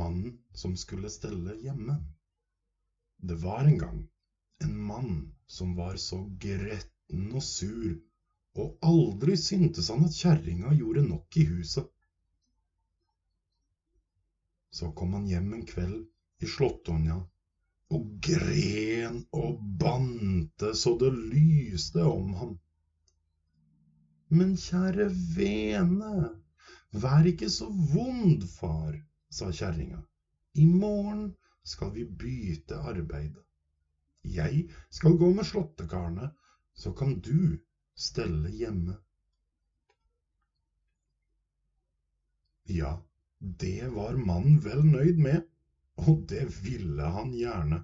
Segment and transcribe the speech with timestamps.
[0.00, 1.96] mannen som skulle stelle hjemme.
[3.16, 4.04] Det var en gang
[4.58, 7.96] en mann som var så gretten og sur,
[8.56, 11.88] og aldri syntes han at kjerringa gjorde nok i huset.
[14.72, 15.98] Så kom han hjem en kveld
[16.44, 17.18] i Slåttonja
[17.96, 22.56] og gren og bante så det lyste om ham.
[24.28, 25.06] Men kjære
[25.36, 26.14] vene,
[26.90, 28.96] vær ikke så vond, far,
[29.36, 30.02] sa kjerringa.
[30.62, 31.26] I morgen
[31.62, 33.36] skal vi bytte arbeid.
[34.36, 36.30] Jeg skal gå med slåttekarene,
[36.74, 37.58] så kan du
[37.94, 38.96] stelle hjemme.
[42.66, 42.96] Ja,
[43.38, 45.44] det var mannen vel nøyd med
[45.96, 47.80] og det ville han gjerne.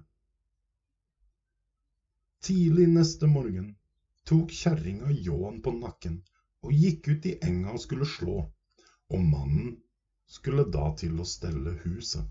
[2.43, 3.71] Tidlig neste morgen
[4.27, 6.19] tok kjerringa ljåen på nakken
[6.63, 8.35] og gikk ut i enga og skulle slå,
[9.13, 9.77] og mannen
[10.33, 12.25] skulle da til å stelle huset.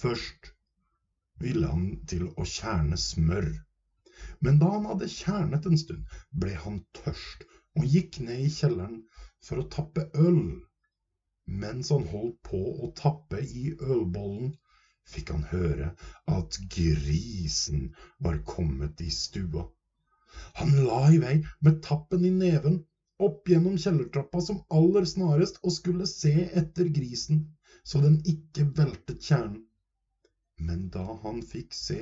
[0.00, 0.52] Først
[1.42, 3.50] ville han til å kjerne smør,
[4.44, 6.02] men da han hadde kjernet en stund,
[6.42, 7.46] ble han tørst
[7.78, 8.98] og gikk ned i kjelleren
[9.44, 10.42] for å tappe øl
[11.50, 14.52] mens han holdt på å tappe i ølbollen,
[15.10, 15.88] fikk han høre
[16.30, 17.88] at grisen
[18.22, 19.64] var kommet i stua.
[20.60, 21.32] Han la i vei
[21.66, 22.78] med tappen i neven
[23.26, 27.44] opp gjennom kjellertrappa som aller snarest og skulle se etter grisen,
[27.84, 29.62] så den ikke veltet kjernen.
[30.60, 32.00] Men da han fikk se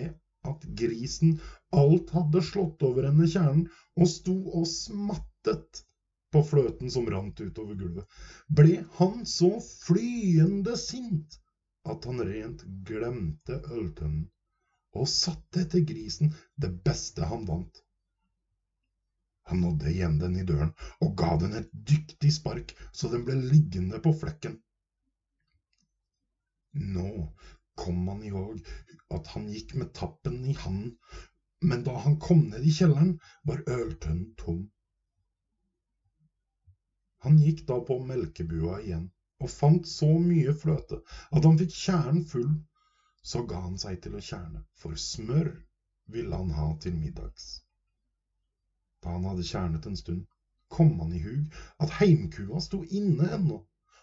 [0.48, 1.36] at grisen
[1.74, 3.66] alt hadde slått over henne kjernen
[3.98, 5.84] og sto og smattet,
[6.28, 8.04] på fløten som rant utover gulvet,
[8.52, 11.38] ble han så flyende sint
[11.88, 14.26] at han rent glemte øltønnen
[14.98, 17.80] og satte etter grisen det beste han vant.
[19.48, 20.72] Han nådde igjen den i døren
[21.04, 24.58] og ga den et dyktig spark så den ble liggende på flekken.
[26.96, 27.10] Nå
[27.78, 28.72] kom han i håp
[29.16, 30.92] at han gikk med tappen i handen,
[31.64, 33.14] men da han kom ned i kjelleren,
[33.48, 34.66] var øltønnen tom.
[37.24, 39.08] Han gikk da på melkebua igjen
[39.42, 41.00] og fant så mye fløte
[41.34, 42.52] at han fikk kjernen full.
[43.28, 45.50] Så ga han seg til å kjerne, for smør
[46.14, 47.48] ville han ha til middags.
[49.08, 50.24] Da han hadde kjernet en stund,
[50.68, 53.54] kom han i hug at heimkua sto inne ennå,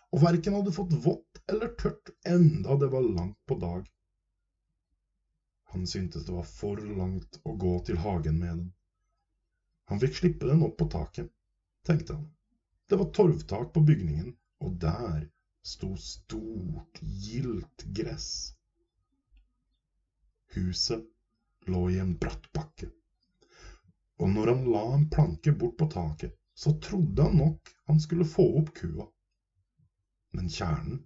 [0.09, 3.83] og verken hadde fått vått eller tørt enda det var langt på dag.
[5.75, 8.73] Han syntes det var for langt å gå til hagen med den.
[9.93, 11.29] Han fikk slippe den opp på taket,
[11.85, 12.25] tenkte han.
[12.89, 14.33] Det var torvtak på bygningen,
[14.65, 15.29] og der
[15.61, 16.97] sto stort,
[17.29, 18.31] gildt gress.
[20.57, 21.05] Huset
[21.69, 22.89] lå i en bratt bakke,
[24.19, 28.27] og når han la en planke bort på taket, så trodde han nok han skulle
[28.27, 29.07] få opp kua.
[30.35, 31.01] Men kjernen,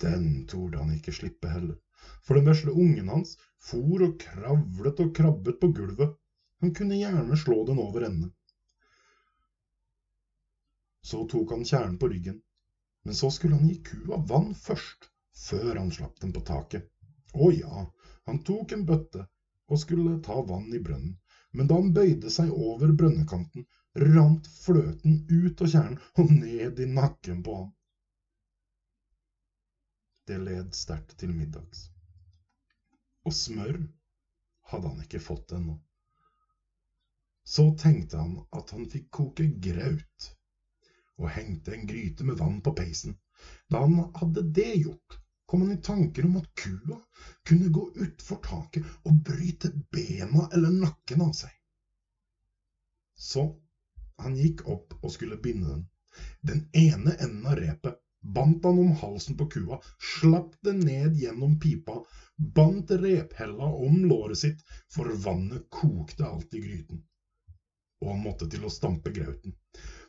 [0.00, 1.76] den torde han ikke slippe heller,
[2.24, 6.16] for den vesle ungen hans for og kravlet og krabbet på gulvet,
[6.60, 8.30] han kunne gjerne slå den over ende.
[11.06, 12.40] Så tok han kjernen på ryggen,
[13.04, 16.88] men så skulle han gi kua vann først, før han slapp den på taket.
[17.36, 17.84] Å ja,
[18.26, 19.26] han tok en bøtte
[19.68, 21.14] og skulle ta vann i brønnen,
[21.56, 23.64] men da han bøyde seg over brønnekanten,
[23.96, 27.70] rant fløten ut av kjernen og ned i nakken på ham.
[30.26, 31.86] Det led sterkt til middags.
[33.24, 33.78] Og smør
[34.70, 35.78] hadde han ikke fått ennå.
[37.46, 40.32] Så tenkte han at han fikk koke graut
[41.16, 43.14] og hengte en gryte med vann på peisen.
[43.70, 46.98] Da han hadde det gjort, kom han i tanker om at kua
[47.48, 51.52] kunne gå utfor taket og bryte bena eller nakken av seg.
[53.16, 53.46] Så
[54.22, 55.86] han gikk opp og skulle binde den.
[56.40, 58.02] Den ene enden av repet
[58.34, 62.00] bandt han om halsen på kua, slapp det ned gjennom pipa,
[62.36, 67.02] bandt rephella om låret sitt, for vannet kokte alt i gryten.
[68.02, 69.54] Og han måtte til å stampe grauten.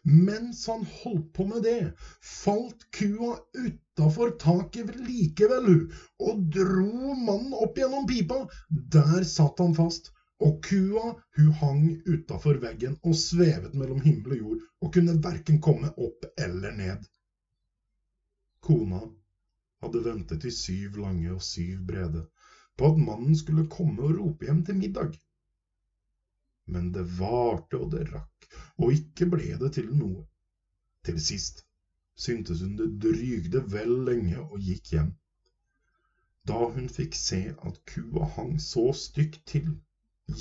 [0.08, 5.82] Mens han holdt på med det, falt kua utafor taket likevel, hun,
[6.24, 8.46] og dro mannen opp gjennom pipa.
[8.70, 14.42] Der satt han fast, og kua hun hang utafor veggen og svevet mellom himmel og
[14.44, 17.08] jord og kunne verken komme opp eller ned.
[18.64, 19.02] Kona
[19.84, 22.24] hadde ventet i syv lange og syv brede
[22.78, 25.18] på at mannen skulle komme og rope hjem til middag.
[26.68, 28.38] Men det varte og det rakk
[28.78, 30.26] og ikke ble det til noe.
[31.08, 31.64] Til sist
[32.18, 35.14] syntes hun det drygde vel lenge og gikk hjem.
[36.48, 39.74] Da hun fikk se at kua hang så stygt til,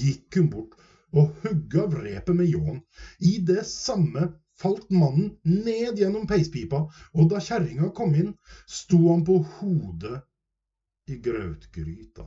[0.00, 0.76] gikk hun bort
[1.16, 2.80] og hugg av repet med ljåen.
[3.18, 8.32] I det samme falt mannen ned gjennom peispipa, og da kjerringa kom inn,
[8.66, 10.22] sto han på hodet
[11.12, 12.26] i grautgryta.